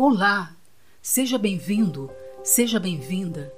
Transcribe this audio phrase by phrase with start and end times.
[0.00, 0.54] Olá,
[1.02, 2.08] seja bem-vindo,
[2.44, 3.52] seja bem-vinda.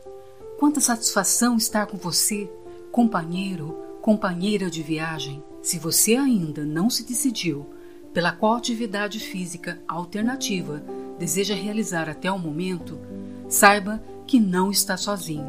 [0.58, 2.50] Quanta satisfação estar com você,
[2.90, 5.44] companheiro, companheira de viagem.
[5.60, 7.66] Se você ainda não se decidiu
[8.14, 10.82] pela qual atividade física alternativa
[11.18, 12.98] deseja realizar até o momento,
[13.46, 15.46] saiba que não está sozinho.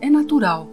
[0.00, 0.66] É natural,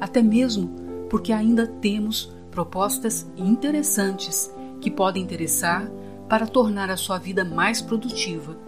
[0.00, 0.70] até mesmo
[1.10, 4.48] porque ainda temos propostas interessantes
[4.80, 5.90] que podem interessar
[6.28, 8.64] para tornar a sua vida mais produtiva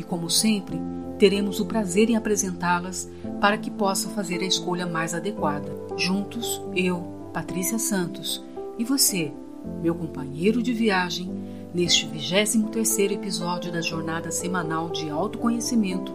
[0.00, 0.80] e, como sempre,
[1.18, 3.06] teremos o prazer em apresentá-las
[3.38, 5.70] para que possa fazer a escolha mais adequada.
[5.94, 7.02] Juntos, eu,
[7.34, 8.42] Patrícia Santos,
[8.78, 9.30] e você,
[9.82, 11.30] meu companheiro de viagem,
[11.74, 16.14] neste 23 episódio da jornada semanal de autoconhecimento,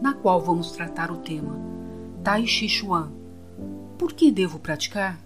[0.00, 1.58] na qual vamos tratar o tema
[2.22, 3.10] Tai Chi Chuan.
[3.98, 5.18] Por que devo praticar?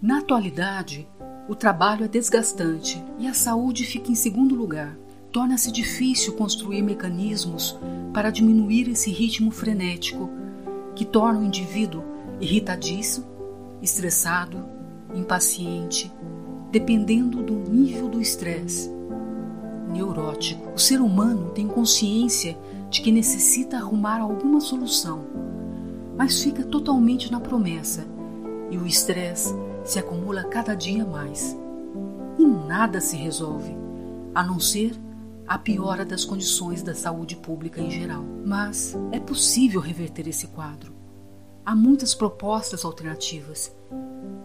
[0.00, 1.08] Na atualidade,
[1.48, 4.96] o trabalho é desgastante e a saúde fica em segundo lugar
[5.34, 7.76] torna-se difícil construir mecanismos
[8.12, 10.30] para diminuir esse ritmo frenético
[10.94, 12.04] que torna o indivíduo
[12.40, 13.26] irritadiço,
[13.82, 14.64] estressado,
[15.12, 16.12] impaciente,
[16.70, 18.88] dependendo do nível do estresse.
[19.92, 20.70] Neurótico.
[20.72, 22.56] O ser humano tem consciência
[22.88, 25.24] de que necessita arrumar alguma solução,
[26.16, 28.06] mas fica totalmente na promessa
[28.70, 29.52] e o estresse
[29.84, 31.58] se acumula cada dia mais.
[32.38, 33.74] E nada se resolve,
[34.32, 34.92] a não ser
[35.46, 38.24] a piora das condições da saúde pública em geral.
[38.44, 40.92] Mas é possível reverter esse quadro.
[41.64, 43.74] Há muitas propostas alternativas,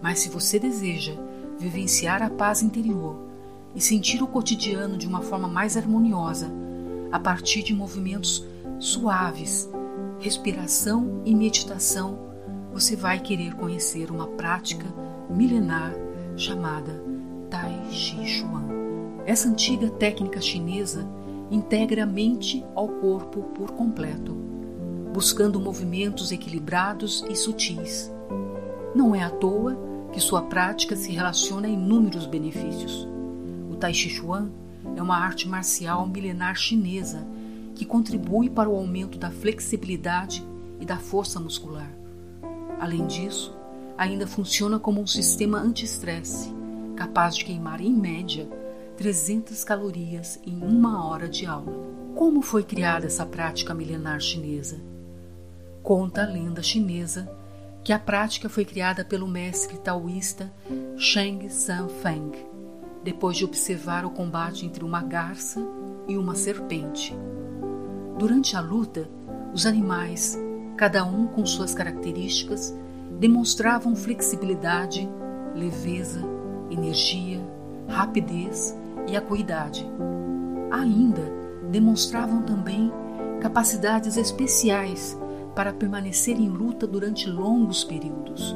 [0.02, 1.14] mas se você deseja
[1.58, 3.18] vivenciar a paz interior
[3.76, 6.50] e sentir o cotidiano de uma forma mais harmoniosa,
[7.12, 8.46] a partir de movimentos
[8.80, 9.70] suaves,
[10.20, 12.30] respiração e meditação,
[12.72, 14.86] você vai querer conhecer uma prática
[15.30, 15.94] milenar
[16.38, 17.04] chamada
[17.50, 18.89] Tai Chi Chuan.
[19.30, 21.08] Essa antiga técnica chinesa
[21.52, 24.36] integra a mente ao corpo por completo,
[25.14, 28.12] buscando movimentos equilibrados e sutis.
[28.96, 29.78] Não é à toa
[30.12, 33.08] que sua prática se relaciona a inúmeros benefícios.
[33.70, 34.50] O Tai Chi Chuan
[34.96, 37.24] é uma arte marcial milenar chinesa
[37.76, 40.44] que contribui para o aumento da flexibilidade
[40.82, 41.92] e da força muscular.
[42.80, 43.56] Além disso,
[43.96, 46.52] ainda funciona como um sistema anti-estresse,
[46.96, 48.50] capaz de queimar em média
[49.00, 51.88] 300 calorias em uma hora de aula.
[52.18, 54.78] Como foi criada essa prática milenar chinesa?
[55.82, 57.32] Conta a lenda chinesa
[57.82, 60.52] que a prática foi criada pelo mestre taoísta
[60.98, 62.30] Sheng San Feng,
[63.02, 65.66] depois de observar o combate entre uma garça
[66.06, 67.16] e uma serpente.
[68.18, 69.10] Durante a luta,
[69.54, 70.38] os animais,
[70.76, 72.76] cada um com suas características,
[73.18, 75.08] demonstravam flexibilidade,
[75.56, 76.20] leveza,
[76.70, 77.40] energia,
[77.88, 78.78] rapidez
[79.10, 79.86] e acuidade.
[80.72, 81.22] Ainda
[81.70, 82.92] demonstravam também
[83.42, 85.18] capacidades especiais
[85.56, 88.56] para permanecer em luta durante longos períodos.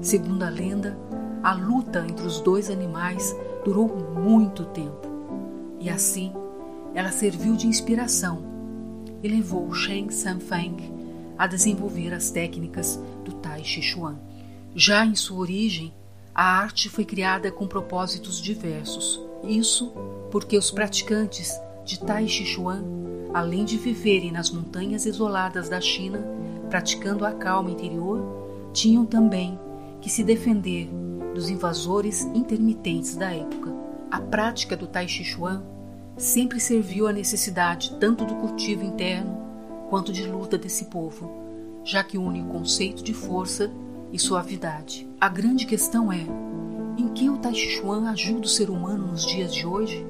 [0.00, 0.98] Segundo a lenda,
[1.42, 5.14] a luta entre os dois animais durou muito tempo
[5.80, 6.32] e assim
[6.94, 8.42] ela serviu de inspiração
[9.22, 10.76] e levou Sheng Sanfeng
[11.36, 14.16] a desenvolver as técnicas do Tai Chi Chuan.
[14.74, 15.92] Já em sua origem,
[16.34, 19.20] a arte foi criada com propósitos diversos.
[19.48, 19.92] Isso
[20.30, 21.52] porque os praticantes
[21.84, 22.82] de Tai Chi Chuan,
[23.32, 26.24] além de viverem nas montanhas isoladas da China,
[26.68, 29.58] praticando a calma interior, tinham também
[30.00, 30.88] que se defender
[31.34, 33.72] dos invasores intermitentes da época.
[34.10, 35.62] A prática do Tai Chi Chuan
[36.16, 39.36] sempre serviu à necessidade tanto do cultivo interno
[39.90, 41.30] quanto de luta desse povo,
[41.84, 43.70] já que une o conceito de força
[44.12, 45.08] e suavidade.
[45.20, 46.24] A grande questão é
[47.14, 50.04] que o Tai Chi Chuan ajuda o ser humano nos dias de hoje?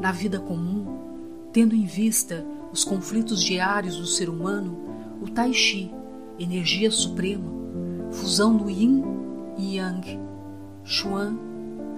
[0.00, 0.84] Na vida comum,
[1.52, 4.76] tendo em vista os conflitos diários do ser humano,
[5.22, 5.90] o Tai Chi,
[6.36, 7.48] energia suprema,
[8.10, 9.04] fusão do Yin
[9.56, 10.18] e Yang,
[10.82, 11.36] Chuan,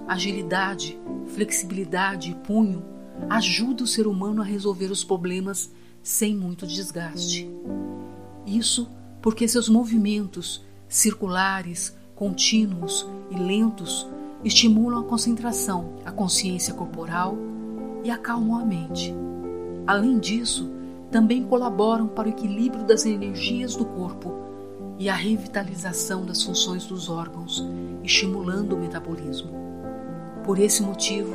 [0.07, 0.99] agilidade,
[1.33, 2.83] flexibilidade e punho,
[3.29, 5.71] ajuda o ser humano a resolver os problemas
[6.03, 7.49] sem muito desgaste.
[8.45, 8.87] Isso
[9.23, 14.07] porque seus movimentos circulares, contínuos e lentos
[14.43, 17.35] estimulam a concentração, a consciência corporal
[18.03, 19.11] e acalmam a mente.
[19.87, 20.69] Além disso,
[21.09, 24.35] também colaboram para o equilíbrio das energias do corpo
[24.99, 27.67] e a revitalização das funções dos órgãos,
[28.03, 29.49] estimulando o metabolismo.
[30.43, 31.33] Por esse motivo,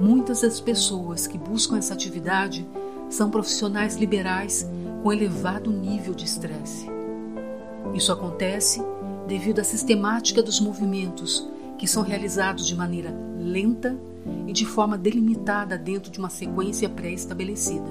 [0.00, 2.68] muitas das pessoas que buscam essa atividade
[3.08, 4.68] são profissionais liberais
[5.04, 6.88] com elevado nível de estresse.
[7.94, 8.82] Isso acontece
[9.30, 11.48] devido à sistemática dos movimentos
[11.78, 13.96] que são realizados de maneira lenta
[14.44, 17.88] e de forma delimitada dentro de uma sequência pré-estabelecida.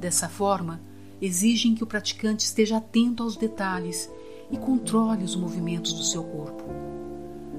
[0.00, 0.80] Dessa forma,
[1.20, 4.10] exigem que o praticante esteja atento aos detalhes
[4.50, 6.64] e controle os movimentos do seu corpo.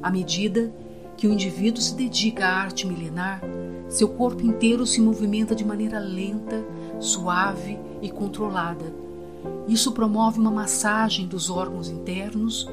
[0.01, 0.73] À medida
[1.15, 3.41] que o indivíduo se dedica à arte milenar,
[3.89, 6.65] seu corpo inteiro se movimenta de maneira lenta,
[6.99, 9.10] suave e controlada.
[9.67, 12.67] Isso promove uma massagem dos órgãos internos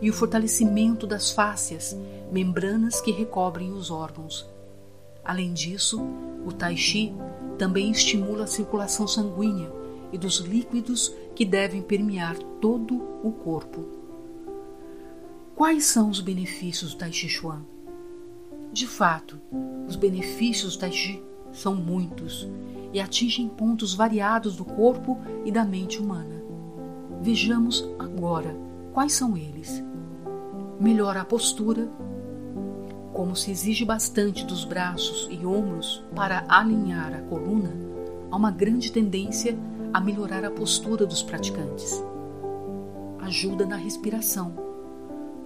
[0.00, 1.96] e o fortalecimento das fáscias,
[2.30, 4.48] membranas que recobrem os órgãos.
[5.24, 6.02] Além disso,
[6.44, 7.14] o Tai Chi
[7.56, 9.70] também estimula a circulação sanguínea
[10.12, 13.84] e dos líquidos que devem permear todo o corpo.
[15.54, 17.62] Quais são os benefícios do Tai Chi Chuan?
[18.72, 19.40] De fato,
[19.86, 21.22] os benefícios do Tai Chi
[21.52, 22.48] são muitos
[22.92, 26.42] e atingem pontos variados do corpo e da mente humana.
[27.20, 28.56] Vejamos agora
[28.92, 29.82] quais são eles.
[30.80, 31.88] Melhora a postura,
[33.12, 37.72] como se exige bastante dos braços e ombros para alinhar a coluna,
[38.30, 39.56] há uma grande tendência
[39.92, 42.02] a melhorar a postura dos praticantes.
[43.20, 44.54] Ajuda na respiração.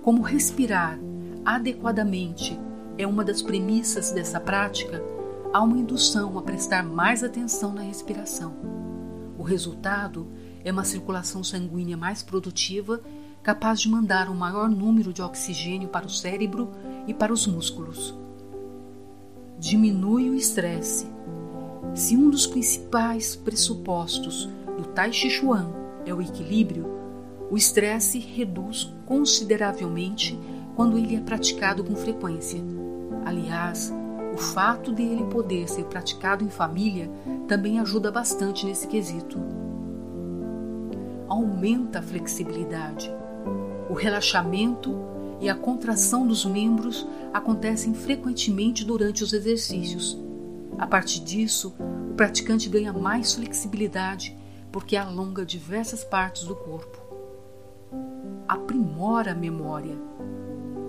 [0.02, 0.98] Como respirar
[1.44, 2.58] adequadamente
[2.96, 5.02] é uma das premissas dessa prática,
[5.56, 8.54] há uma indução a prestar mais atenção na respiração.
[9.38, 10.26] O resultado
[10.62, 13.00] é uma circulação sanguínea mais produtiva,
[13.42, 16.70] capaz de mandar um maior número de oxigênio para o cérebro
[17.06, 18.14] e para os músculos.
[19.58, 21.06] Diminui o estresse.
[21.94, 25.70] Se um dos principais pressupostos do Tai Chi Chuan
[26.04, 26.86] é o equilíbrio,
[27.50, 30.38] o estresse reduz consideravelmente
[30.74, 32.62] quando ele é praticado com frequência.
[33.24, 33.90] Aliás,
[34.36, 37.10] o fato de ele poder ser praticado em família
[37.48, 39.40] também ajuda bastante nesse quesito.
[41.26, 43.10] Aumenta a flexibilidade.
[43.88, 44.94] O relaxamento
[45.40, 50.18] e a contração dos membros acontecem frequentemente durante os exercícios.
[50.76, 51.74] A partir disso,
[52.10, 54.36] o praticante ganha mais flexibilidade
[54.70, 57.00] porque alonga diversas partes do corpo.
[58.46, 59.96] Aprimora a memória.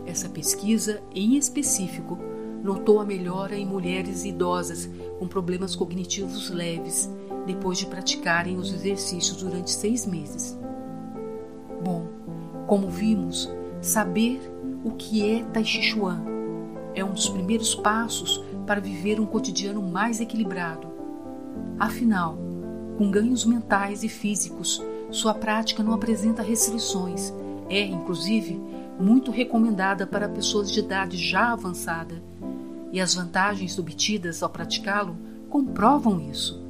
[0.05, 2.17] Essa pesquisa, em específico,
[2.63, 4.89] notou a melhora em mulheres idosas
[5.19, 7.09] com problemas cognitivos leves
[7.45, 10.57] depois de praticarem os exercícios durante seis meses.
[11.81, 12.07] Bom,
[12.67, 13.49] como vimos,
[13.81, 14.41] Saber
[14.83, 16.23] o que é Tai Chi Chuan
[16.95, 20.87] é um dos primeiros passos para viver um cotidiano mais equilibrado.
[21.79, 22.37] Afinal,
[22.97, 24.81] com ganhos mentais e físicos,
[25.11, 27.31] sua prática não apresenta restrições.
[27.69, 28.59] É, inclusive,
[28.99, 32.21] muito recomendada para pessoas de idade já avançada.
[32.91, 35.15] E as vantagens obtidas ao praticá-lo
[35.49, 36.65] comprovam isso.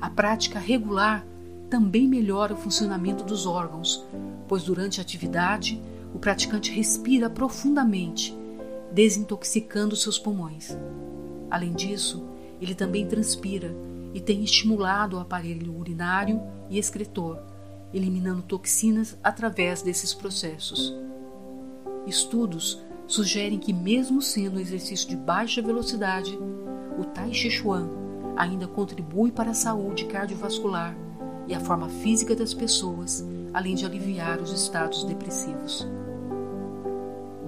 [0.00, 1.24] A prática regular
[1.70, 4.04] também melhora o funcionamento dos órgãos,
[4.46, 5.80] pois durante a atividade
[6.14, 8.36] o praticante respira profundamente,
[8.92, 10.76] desintoxicando seus pulmões.
[11.50, 12.24] Além disso,
[12.60, 13.74] ele também transpira
[14.14, 16.40] e tem estimulado o aparelho urinário
[16.70, 17.38] e excretor,
[17.92, 20.94] eliminando toxinas através desses processos.
[22.06, 26.38] Estudos sugerem que, mesmo sendo um exercício de baixa velocidade,
[26.98, 27.88] o Tai Chi Chuan
[28.36, 30.96] ainda contribui para a saúde cardiovascular
[31.46, 35.86] e a forma física das pessoas, além de aliviar os estados depressivos.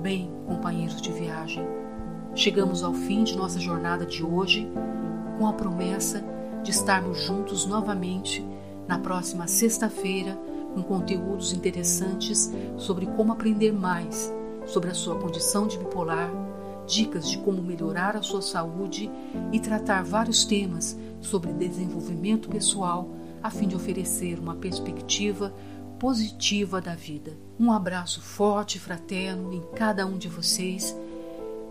[0.02, 1.62] Bem, companheiros de viagem,
[2.34, 4.66] chegamos ao fim de nossa jornada de hoje
[5.38, 6.24] com a promessa
[6.62, 8.44] de estarmos juntos novamente
[8.90, 10.36] na próxima sexta-feira
[10.74, 14.34] com conteúdos interessantes sobre como aprender mais
[14.66, 16.28] sobre a sua condição de bipolar,
[16.88, 19.08] dicas de como melhorar a sua saúde
[19.52, 23.08] e tratar vários temas sobre desenvolvimento pessoal
[23.40, 25.54] a fim de oferecer uma perspectiva
[25.96, 27.38] positiva da vida.
[27.60, 30.98] Um abraço forte e fraterno em cada um de vocês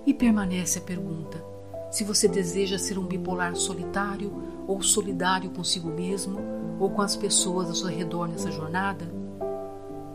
[0.05, 1.43] e permanece a pergunta:
[1.89, 4.31] se você deseja ser um bipolar solitário
[4.67, 6.39] ou solidário consigo mesmo
[6.79, 9.12] ou com as pessoas ao seu redor nessa jornada,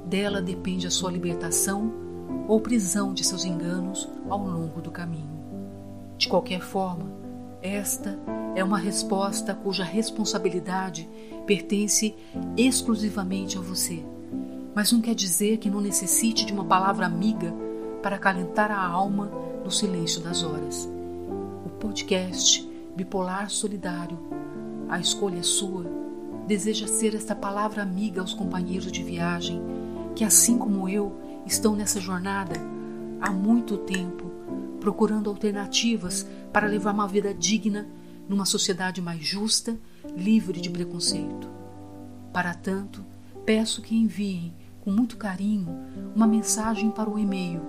[0.06, 1.92] dela depende a sua libertação
[2.46, 5.34] ou prisão de seus enganos ao longo do caminho.
[6.16, 7.10] De qualquer forma,
[7.60, 8.18] esta
[8.54, 11.08] é uma resposta cuja responsabilidade
[11.46, 12.14] pertence
[12.56, 14.04] exclusivamente a você.
[14.74, 17.52] Mas não quer dizer que não necessite de uma palavra amiga
[18.02, 19.30] para acalentar a alma
[19.64, 20.93] no silêncio das horas.
[21.74, 22.66] Podcast
[22.96, 24.18] Bipolar Solidário,
[24.88, 25.84] a escolha é sua,
[26.46, 29.60] deseja ser esta palavra amiga aos companheiros de viagem
[30.14, 31.12] que, assim como eu,
[31.44, 32.54] estão nessa jornada
[33.20, 34.30] há muito tempo,
[34.80, 37.88] procurando alternativas para levar uma vida digna
[38.28, 39.76] numa sociedade mais justa,
[40.16, 41.50] livre de preconceito.
[42.32, 43.04] Para tanto,
[43.44, 45.68] peço que enviem com muito carinho
[46.14, 47.62] uma mensagem para o e-mail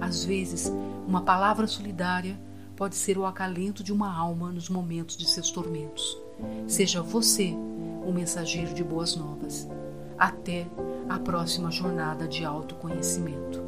[0.00, 0.72] Às vezes,
[1.06, 2.38] uma palavra solidária
[2.74, 6.18] pode ser o acalento de uma alma nos momentos de seus tormentos.
[6.66, 7.54] Seja você
[8.06, 9.68] o mensageiro de boas novas.
[10.18, 10.66] Até
[11.08, 13.59] a próxima jornada de autoconhecimento.